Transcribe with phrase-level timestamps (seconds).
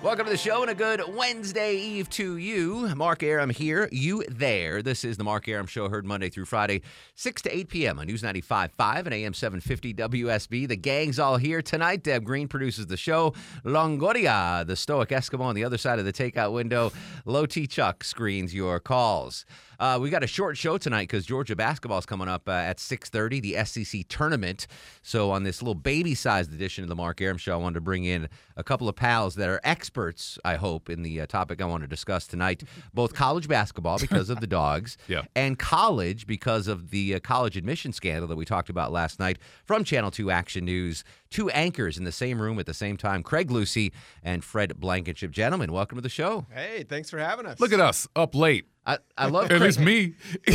[0.00, 2.94] Welcome to the show and a good Wednesday Eve to you.
[2.94, 4.80] Mark Arum here, you there.
[4.80, 6.82] This is the Mark Arum Show, heard Monday through Friday,
[7.16, 7.98] 6 to 8 p.m.
[7.98, 10.68] on News 95.5 and AM 750 WSB.
[10.68, 12.04] The gang's all here tonight.
[12.04, 13.34] Deb Green produces the show.
[13.64, 16.92] Longoria, the stoic Eskimo on the other side of the takeout window.
[17.24, 19.44] Low T Chuck screens your calls.
[19.80, 22.78] Uh, we got a short show tonight because Georgia basketball is coming up uh, at
[22.78, 24.66] 6:30, the SEC tournament.
[25.02, 28.04] So on this little baby-sized edition of the Mark Arum Show, I wanted to bring
[28.04, 31.64] in a couple of pals that are experts, I hope, in the uh, topic I
[31.66, 32.64] want to discuss tonight.
[32.92, 35.22] Both college basketball because of the dogs, Yeah.
[35.36, 39.38] and college because of the uh, college admission scandal that we talked about last night
[39.64, 41.04] from Channel 2 Action News.
[41.30, 43.92] Two anchors in the same room at the same time, Craig Lucie
[44.24, 45.30] and Fred Blankenship.
[45.30, 46.46] Gentlemen, welcome to the show.
[46.52, 47.60] Hey, thanks for having us.
[47.60, 48.66] Look at us up late.
[48.88, 50.14] I, I love At least me.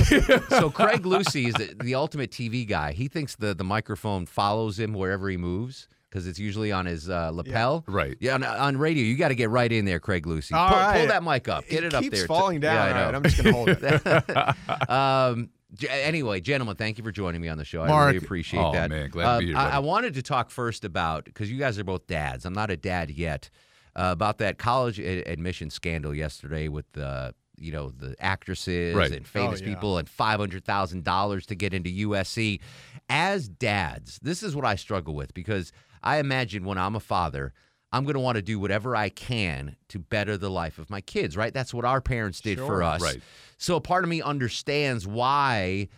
[0.50, 2.92] so Craig Lucie is the, the ultimate TV guy.
[2.92, 7.10] He thinks the, the microphone follows him wherever he moves because it's usually on his
[7.10, 7.84] uh, lapel.
[7.88, 8.18] Right.
[8.20, 10.56] Yeah, on, on radio, you got to get right in there, Craig Lucie.
[10.56, 11.68] All pull, pull that mic up.
[11.68, 12.28] Get it, up keeps there.
[12.28, 12.76] falling down.
[12.76, 13.06] Yeah, I know.
[13.06, 13.16] Right.
[13.16, 14.90] I'm just gonna hold it.
[14.90, 15.50] um,
[15.88, 17.84] anyway, gentlemen, thank you for joining me on the show.
[17.84, 18.90] I really appreciate oh, that.
[18.90, 19.76] man, glad to Uh, be here, I, buddy.
[19.76, 22.46] I wanted to talk first about because you guys are both dads.
[22.46, 23.52] I'm not a dad yet.
[23.96, 29.12] Uh, about that college a- admission scandal yesterday with the you know the actresses Right.
[29.12, 29.74] and oh, famous Oh, yeah.
[29.76, 32.60] people and five hundred thousand dollars to get into USC.
[33.10, 37.54] As dads, this is what I struggle with because I imagine when I'm a father.
[37.92, 41.00] I'm going to want to do whatever I can to better the life of my
[41.00, 41.54] kids, right?
[41.54, 43.02] That's what our parents did for us.
[43.04, 43.22] Right.
[43.60, 45.90] So a part of me understands why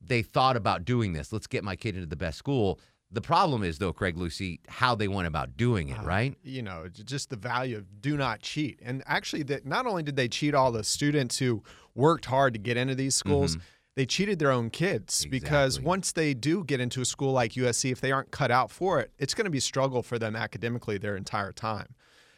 [0.00, 1.32] they thought about doing this.
[1.32, 2.80] Let's get my kid into the best school.
[3.14, 6.36] The problem is, though, Craig Lucie, how they went about doing it, uh, right?
[6.42, 8.80] you know, just the value of do not cheat.
[8.82, 11.62] And actually, that not only did they cheat all the students who
[11.94, 13.64] worked hard to get into these schools, mm-hmm.
[13.94, 17.92] they cheated their own kids because once they do get into a school like USC,
[17.92, 20.34] if they aren't cut out for it, it's going to be a struggle for them
[20.34, 21.94] academically their entire time.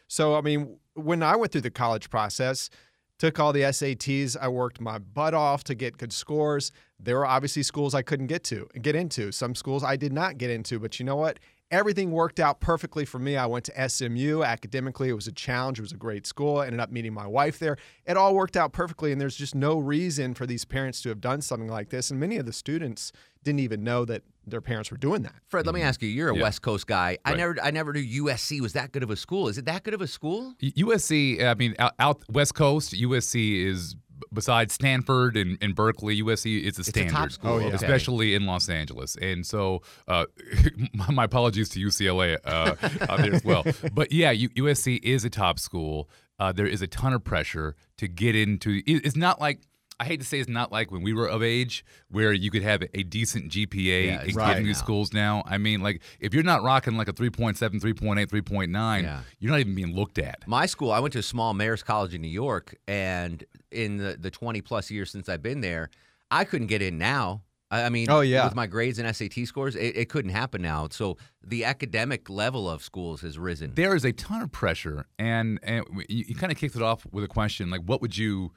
[0.07, 2.69] So, I mean, when I went through the college process,
[3.17, 6.71] took all the SATs, I worked my butt off to get good scores.
[6.99, 9.31] There were obviously schools I couldn't get to, get into.
[9.31, 11.39] Some schools I did not get into, but you know what?
[11.69, 13.35] Everything worked out perfectly for me.
[13.35, 14.41] I went to SMU.
[14.41, 15.79] Academically, it was a challenge.
[15.79, 16.59] It was a great school.
[16.59, 17.75] I ended up meeting my wife there.
[18.05, 21.19] It all worked out perfectly, and there's just no reason for these parents to have
[21.19, 22.09] done something like this.
[22.09, 23.11] And many of the students
[23.43, 25.33] didn't even know that their parents were doing that.
[25.47, 26.07] Fred, let me ask you.
[26.09, 26.43] You're a Yeah.
[26.43, 27.17] West Coast guy.
[27.25, 27.37] I Right.
[27.37, 29.47] never, I never knew USC was that good of a school.
[29.49, 30.53] Is it that good of a school?
[30.61, 33.95] USC, I mean, out, out West Coast, USC is
[34.33, 37.65] besides Stanford and, and Berkeley, USC is a a standard, top school, Oh, yeah.
[37.67, 37.75] okay.
[37.75, 39.15] especially in Los Angeles.
[39.17, 40.25] And so, uh,
[40.93, 42.75] my, my apologies to UCLA uh,
[43.09, 43.63] out there as well.
[43.93, 46.09] But yeah, USC is a top school.
[46.39, 48.81] Uh, there is a ton of pressure to get into.
[48.85, 49.59] It's not like.
[49.99, 52.61] I hate to say it's not like when we were of age where you could
[52.61, 54.73] have a decent GPA Yeah, and it's get right in now.
[54.73, 55.43] schools now.
[55.47, 59.21] I mean, like if you're not rocking like a 3.7, 3.8, 3.9, Yeah.
[59.39, 60.47] you're not even being looked at.
[60.47, 64.15] My school, I went to a small Marist college in New York, and in the,
[64.19, 65.89] the 20 plus years since I've been there,
[66.29, 67.41] I couldn't get in now.
[67.71, 68.45] I I mean, Oh, yeah.
[68.45, 70.87] with my grades and SAT scores, it, it couldn't happen now.
[70.91, 73.73] So the academic level of schools has risen.
[73.73, 77.05] there is a ton of pressure, and and you, you kind of kicked it off
[77.11, 78.51] with a question like, what would you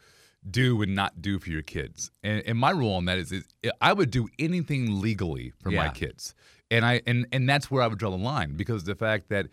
[0.48, 2.10] do and not do for your kids?
[2.22, 3.44] And, and my rule on that is, is
[3.80, 6.34] I would do anything legally for my kids,
[6.70, 9.46] and I and and that's where I would draw the line because the fact that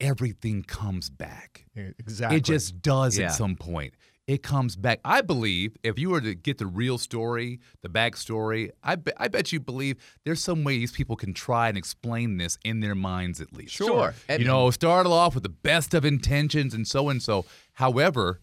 [0.00, 1.64] everything comes back.
[1.74, 2.36] Exactly.
[2.38, 3.26] It just does Yeah.
[3.26, 3.94] at some point.
[4.26, 4.98] It comes back.
[5.04, 9.28] I believe if you were to get the real story, the backstory, I, be, I
[9.28, 13.40] bet you believe there's some ways people can try and explain this in their minds
[13.40, 13.72] at least.
[13.74, 14.14] Sure.
[14.28, 17.44] And- You know, started off with the best of intentions and so and so.
[17.74, 18.40] However,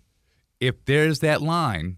[0.63, 1.97] if there's that line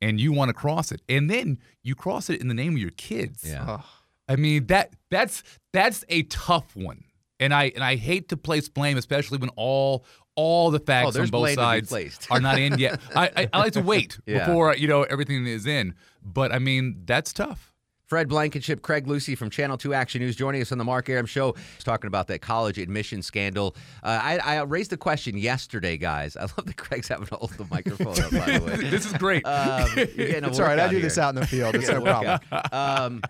[0.00, 2.78] and you want to cross it, and then you cross it in the name of
[2.78, 3.44] your kids.
[3.46, 3.80] Yeah.
[4.28, 5.42] I mean that that's
[5.72, 7.04] that's a tough one.
[7.38, 10.04] And I and I hate to place blame, especially when all
[10.34, 13.00] all the facts Oh, on both blame to be sides are not in yet.
[13.14, 14.46] I, I, I like to wait Yeah.
[14.46, 15.94] before you know everything is in.
[16.22, 17.72] But I mean that's tough.
[18.06, 21.26] Fred Blankenship, Craig Lucie from Channel 2 Action News joining us on the Mark Arum
[21.26, 21.54] Show.
[21.74, 23.74] He's talking about that college admission scandal.
[24.00, 26.36] Uh, I, I raised the question yesterday, guys.
[26.36, 28.76] I love that Craig's having to hold the microphone up, by the way.
[28.90, 29.44] this is great.
[29.44, 30.78] Um, you're getting a It's all right.
[30.78, 31.74] I workout do this out in the field.
[31.74, 32.38] It's no problem.
[32.70, 33.22] Um,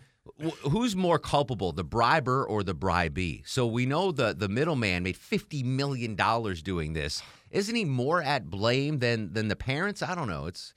[0.44, 3.44] wh- who's more culpable, the briber or the bribee?
[3.46, 7.22] So we know the the middleman made fifty million dollars doing this.
[7.50, 10.02] Isn't he more at blame than than the parents?
[10.02, 10.44] I don't know.
[10.46, 10.74] It's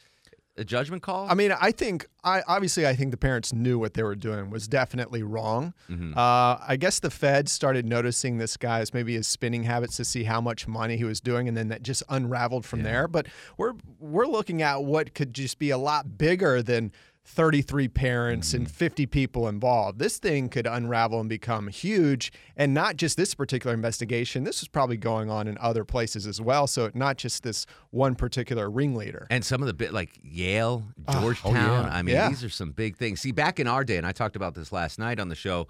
[0.60, 1.28] a judgment call?
[1.30, 4.50] I mean, I think I obviously I think the parents knew what they were doing
[4.50, 5.74] was definitely wrong.
[5.90, 10.26] Uh, I guess the Fed started noticing this guy's maybe his spending habits to see
[10.26, 13.08] how much money he was doing, and then that just unraveled from there.
[13.08, 13.28] But
[13.58, 16.92] we're we're looking at what could just be a lot bigger than
[17.26, 20.00] 33 parents and 50 people involved.
[20.00, 24.44] This thing could unravel and become huge, and not just this particular investigation.
[24.46, 26.66] This is probably going on in other places as well.
[26.66, 29.28] So not just this one particular ringleader.
[29.30, 31.54] And some of the bit like Yale, Georgetown.
[31.54, 31.82] yeah.
[31.92, 32.30] I mean, Yeah.
[32.30, 33.22] these are some big things.
[33.22, 35.68] See, back in our day, and I talked about this last night on the show.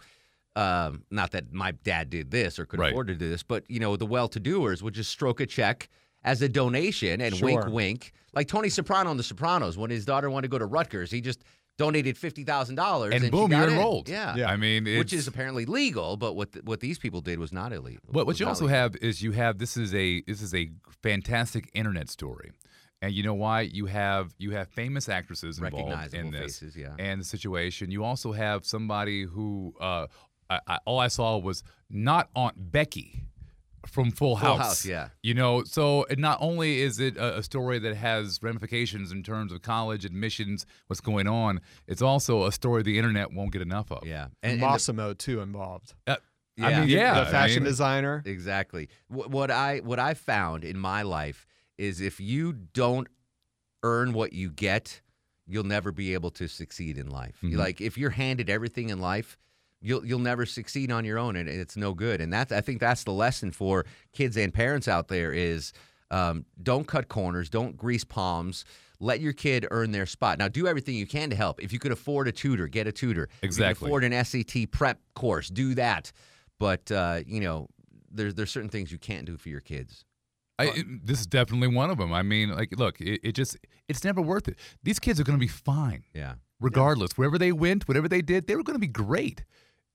[0.55, 2.91] Um, not that my dad did this or could Right.
[2.91, 5.89] afford to do this, but you know, the well-to-doers would just stroke a check
[6.23, 7.69] as a donation and wink, Sure.
[7.69, 8.11] wink.
[8.33, 11.21] Like Tony Soprano on The Sopranos, when his daughter wanted to go to Rutgers, he
[11.21, 11.43] just
[11.77, 13.69] donated fifty thousand dollars, And she boom, you're in.
[13.71, 14.09] enrolled.
[14.09, 14.49] Yeah, Yeah.
[14.51, 17.71] I mean, which is apparently legal, but what th- what these people did was not
[17.73, 18.03] illegal.
[18.11, 18.77] But what you also legal.
[18.77, 20.69] have is you have this is a this is a
[21.01, 22.51] fantastic internet story.
[23.01, 23.61] And you know why?
[23.61, 26.95] You have you have famous actresses involved in this faces, yeah.
[26.99, 27.91] and the situation.
[27.91, 30.07] You also have somebody who uh,
[30.49, 33.23] I, I, all I saw was not Aunt Becky
[33.87, 34.57] from Full House.
[34.59, 35.09] House, yeah.
[35.23, 39.51] You know, so not only is it a, a story that has ramifications in terms
[39.51, 43.91] of college admissions, what's going on, it's also a story the internet won't get enough
[43.91, 44.05] of.
[44.05, 45.93] yeah, and, and, and the- too involved.
[46.07, 46.15] Uh,
[46.57, 46.67] Yeah.
[46.67, 48.21] I mean, yeah, the fashion I mean, designer.
[48.25, 48.89] Exactly.
[49.07, 51.45] What, what I what I found in my life
[51.77, 53.07] is if you don't
[53.83, 55.01] earn what you get,
[55.47, 57.37] you'll never be able to succeed in life.
[57.41, 57.59] You- Mhm.
[57.59, 59.37] Like if you're handed everything in life,
[59.81, 62.21] you'll you'll never succeed on your own, and it's no good.
[62.21, 65.73] And that's I think that's the lesson for kids and parents out there is
[66.11, 68.65] um, don't cut corners, don't grease palms.
[69.01, 70.39] Let your kid earn their spot.
[70.39, 71.63] Now, do everything you can to help.
[71.63, 73.23] If you could afford a tutor, get a tutor.
[73.23, 73.75] If you Exactly.
[73.79, 76.11] can afford an SAT prep course, do that.
[76.59, 77.67] But uh, you know,
[78.11, 80.03] there's there's certain things you can't do for your kids.
[80.57, 82.11] I, it- this is definitely one of them.
[82.11, 83.55] I mean, like, look, it, it just,
[83.87, 84.57] it's never worth it.
[84.83, 86.33] These kids are going to be fine, Yeah.
[86.59, 87.13] regardless.
[87.17, 89.45] Wherever they went, whatever they did, they were going to be great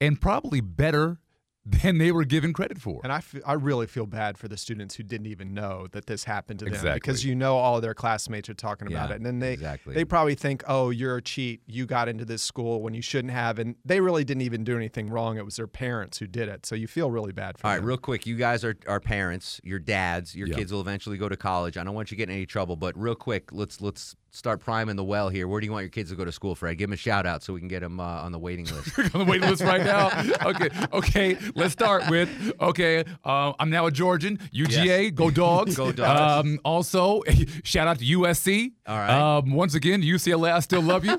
[0.06, 1.18] and probably better
[1.66, 3.00] than they were given credit for.
[3.04, 6.04] And I, f- I really feel bad for the students who didn't even know that
[6.04, 9.16] this happened to them because you know all of their classmates are talking about it,
[9.16, 9.94] and then they exactly.
[9.94, 11.62] they probably think, oh, you're a cheat.
[11.66, 14.76] You got into this school when you shouldn't have, and they really didn't even do
[14.76, 15.38] anything wrong.
[15.38, 16.66] It was their parents who did it.
[16.66, 17.84] So you feel really bad for All right, them.
[17.84, 18.26] All right, real quick.
[18.26, 19.58] You guys are, are parents.
[19.64, 20.34] Your dads.
[20.34, 20.56] Your Yeah.
[20.56, 21.78] kids will eventually go to college.
[21.78, 24.96] I don't want you getting in any trouble, but real quick, let's let's start priming
[24.96, 25.46] the well here.
[25.46, 26.76] Where do you want your kids to go to school, Fred?
[26.76, 28.98] Give them a shout out so we can get them uh, on the waiting list.
[29.14, 30.08] on the waiting list right now.
[30.44, 31.38] Okay, okay.
[31.54, 32.28] Let's start with
[32.60, 33.04] okay.
[33.24, 34.38] Uh, I'm now a Georgian.
[34.52, 35.10] UGA, Yes.
[35.12, 35.76] go dogs.
[35.84, 36.46] Go Dogs.
[36.46, 37.22] Um, also,
[37.64, 38.72] shout out to USC.
[38.86, 39.38] All right.
[39.38, 41.18] Um, once again, UCLA, I still love you.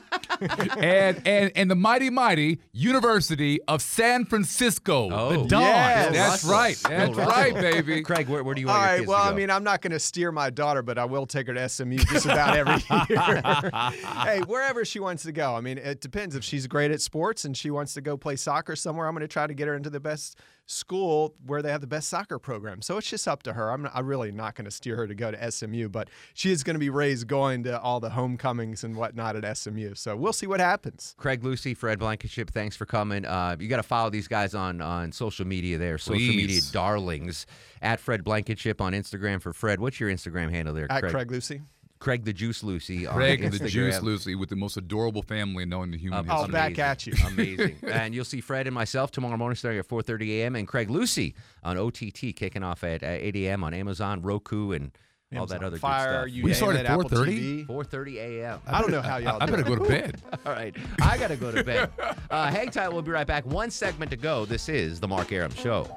[0.77, 5.29] and and and the mighty mighty University of San Francisco, Oh.
[5.43, 5.51] the Dons.
[5.65, 6.13] Yes.
[6.13, 6.77] That's Bill right.
[6.83, 7.71] That's Bill right, Russell.
[7.71, 8.01] baby.
[8.01, 8.97] Craig, where, where do you All want your right.
[8.99, 11.25] kids Well, to I mean, I'm not going to steer my daughter, but I will
[11.25, 13.04] take her to SMU just about every year.
[14.23, 15.55] hey, wherever she wants to go.
[15.55, 16.35] I mean, it depends.
[16.35, 19.21] If she's great at sports and she wants to go play soccer somewhere, I'm going
[19.21, 22.39] to try to get her into the best school where they have the best soccer
[22.39, 22.81] program.
[22.81, 23.71] So it's just up to her.
[23.71, 26.51] I'm, not, I'm really not going to steer her to go to SMU, but she
[26.51, 29.93] is going to be raised going to all the homecomings and whatnot at SMU.
[29.95, 31.13] So we'll see what happens.
[31.17, 33.25] Craig Lucie, Fred Blankenship, thanks for coming.
[33.25, 35.77] Uh, you got to follow these guys on on social media.
[35.77, 37.45] There, social media darlings.
[37.81, 39.79] At Fred Blankenship on Instagram for Fred.
[39.79, 41.11] What's your Instagram handle there, At Craig?
[41.13, 41.61] Craig Lucie.
[42.05, 43.07] Craig the Juice Lucy.
[43.07, 46.19] on Craig and the Juice Lucy with the most adorable family known in the human
[46.19, 46.51] Um, Oh, history.
[46.53, 47.13] back at you.
[47.25, 47.77] Amazing.
[47.91, 50.55] and you'll see Fred and myself tomorrow morning starting at 4.30 a.m.
[50.55, 51.33] and Craig Lucie
[51.63, 53.63] on OTT kicking off at uh, 8 a.m.
[53.63, 54.91] on Amazon, Roku, and
[55.35, 57.65] all that Amazon other Fire, good you We name start at 4.30?
[57.65, 58.59] 4.30 a.m.
[58.67, 60.21] I don't know how y'all I better go to bed.
[60.45, 60.75] All right.
[61.01, 61.89] I got to go to bed.
[62.29, 62.89] Uh, hang tight.
[62.89, 63.47] We'll be right back.
[63.47, 64.45] One segment to go.
[64.45, 65.89] This is The Mark Arum Show.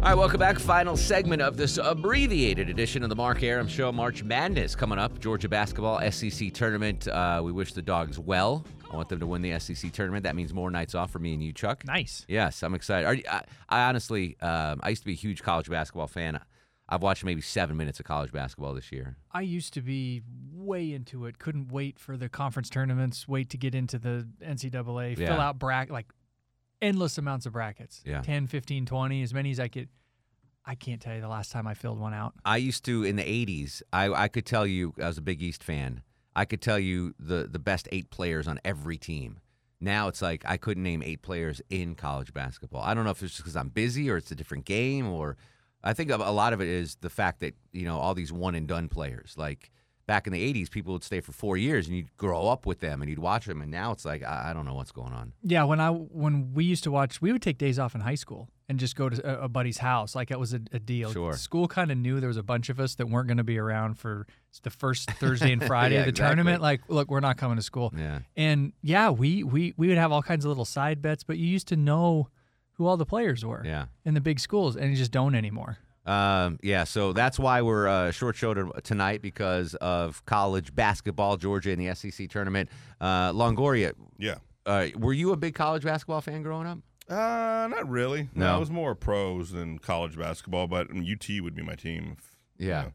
[0.00, 0.58] All right, welcome back.
[0.58, 3.92] Final segment of this abbreviated edition of the Mark Arum Show.
[3.92, 5.20] March Madness coming up.
[5.20, 7.06] Georgia basketball SEC tournament.
[7.06, 8.64] Uh, we wish the dogs well.
[8.90, 10.22] I want them to win the SEC tournament.
[10.22, 11.84] That means more nights off for me and you, Chuck.
[11.84, 12.24] Nice.
[12.28, 13.06] Yes, I'm excited.
[13.06, 16.40] Are I, I honestly, um, I used to be a huge college basketball fan.
[16.88, 19.18] I've watched maybe seven minutes of college basketball this year.
[19.32, 21.38] I used to be way into it.
[21.38, 23.28] Couldn't wait for the conference tournaments.
[23.28, 25.18] Wait to get into the NCAA.
[25.18, 26.06] Fill out bracket like
[26.82, 28.02] endless amounts of brackets.
[28.04, 28.22] Yeah.
[28.22, 29.88] 10, 15, 20, as many as I could.
[30.64, 32.34] I can't tell you the last time I filled one out.
[32.44, 33.82] I used to in the '80s.
[33.92, 36.02] I, I could tell you, I was a Big East fan.
[36.36, 39.40] I could tell you the the best eight players on every team.
[39.80, 42.82] Now it's like I couldn't name eight players in college basketball.
[42.82, 45.38] I don't know if it's just because I'm busy or it's a different game, or
[45.82, 48.30] I think a a lot of it is the fact that you know all these
[48.32, 49.70] one and done players like
[50.12, 52.80] back in the 80s, people would stay for four years and you'd grow up with
[52.80, 53.60] them and you'd watch them.
[53.62, 55.32] And now it's like, I, I don't know what's going on.
[55.44, 58.16] Yeah, when I when we used to watch, we would take days off in high
[58.16, 61.12] school and just go to a, a buddy's house, like it was a, a deal.
[61.12, 61.34] Sure.
[61.34, 63.58] School kind of knew there was a bunch of us that weren't going to be
[63.58, 64.26] around for
[64.64, 66.36] the first Thursday and Friday Yeah, of the exactly.
[66.36, 66.60] tournament.
[66.62, 67.92] Like, look, we're not coming to school.
[67.96, 68.20] Yeah.
[68.36, 71.46] And yeah, we we we would have all kinds of little side bets, but you
[71.46, 72.28] used to know
[72.74, 73.86] who all the players were Yeah.
[74.04, 75.78] in the big schools, and you just don't anymore.
[76.06, 81.70] Um, yeah, so that's why we're uh, short show tonight because of college basketball, Georgia
[81.70, 82.68] in the SEC tournament.
[83.00, 84.36] Uh, Longoria, Yeah.
[84.66, 86.78] uh, were you a big college basketball fan growing up?
[87.08, 88.28] Uh, not really.
[88.34, 88.54] No.
[88.54, 92.16] I was more pros than college basketball, but I mean, UT would be my team.
[92.18, 92.80] if- Yeah.
[92.80, 92.92] you know.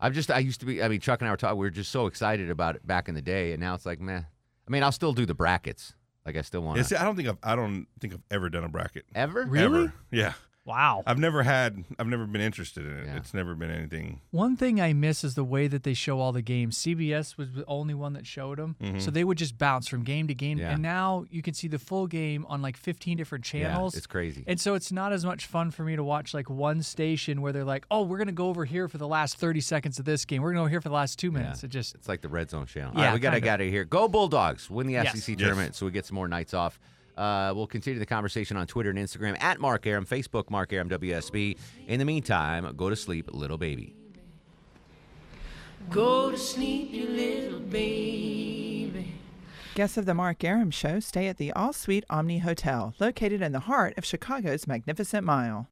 [0.00, 1.70] I've just I used to be I mean Chuck and I were talking we were
[1.70, 4.22] just so excited about it back in the day and now it's like meh.
[4.66, 5.94] I mean I'll still do the brackets.
[6.26, 8.22] Like I still want Yeah, to see, I don't think I've I don't think I've
[8.28, 9.04] ever done a bracket.
[9.14, 9.44] ever?
[9.46, 9.64] Really?
[9.84, 9.92] Ever.
[10.10, 10.32] Yeah.
[10.64, 11.02] Wow.
[11.06, 11.82] I've never had.
[11.98, 13.06] I've never been interested in it.
[13.06, 13.16] Yeah.
[13.16, 14.20] It's never been anything.
[14.30, 16.78] One thing I miss is the way that they show all the games.
[16.78, 20.28] CBS was the only one that showed them, so they would just bounce from game
[20.28, 20.58] to game.
[20.58, 20.66] Mm-hmm.
[20.66, 20.72] Yeah.
[20.74, 23.94] And now you can see the full game on like 15 different channels.
[23.94, 24.44] Yeah, it's crazy.
[24.46, 27.52] And so it's not as much fun for me to watch like one station where
[27.52, 30.24] they're like, "Oh, we're gonna go over here for the last 30 seconds of this
[30.24, 30.42] game.
[30.42, 32.50] We're gonna go here for the last two minutes." It just It's like the red
[32.50, 32.92] zone channel.
[32.94, 33.44] Yeah, All right, we got to kinda.
[33.46, 33.84] get out of here.
[33.84, 34.70] Go Bulldogs.
[34.70, 35.08] Win the Yes.
[35.14, 35.38] SEC Yes.
[35.40, 36.78] tournament so we get some more nights off.
[37.16, 40.88] Uh, we'll continue the conversation on Twitter and Instagram at Mark Arum, Facebook Mark Arum
[40.88, 41.58] WSB.
[41.86, 43.94] In the meantime, go to sleep, little baby.
[45.90, 49.14] Go to sleep, you little baby.
[49.74, 53.52] Guests of the Mark Arum Show stay at the All Suite Omni Hotel, located in
[53.52, 55.66] the heart of Chicago's Magnificent Mile.